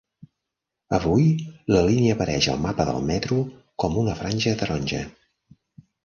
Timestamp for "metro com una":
3.09-4.15